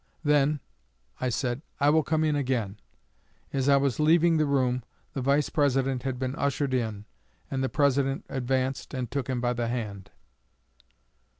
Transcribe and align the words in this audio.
'Then,' 0.23 0.59
I 1.19 1.29
said, 1.29 1.61
'I 1.79 1.91
will 1.91 2.01
come 2.01 2.23
in 2.23 2.35
again.' 2.35 2.79
As 3.53 3.69
I 3.69 3.77
was 3.77 3.99
leaving 3.99 4.37
the 4.37 4.47
room, 4.47 4.81
the 5.13 5.21
Vice 5.21 5.49
President 5.49 6.01
had 6.01 6.17
been 6.17 6.35
ushered 6.37 6.73
in, 6.73 7.05
and 7.51 7.63
the 7.63 7.69
President 7.69 8.25
advanced 8.27 8.95
and 8.95 9.11
took 9.11 9.27
him 9.29 9.39
by 9.39 9.53
the 9.53 9.67
hand." 9.67 10.09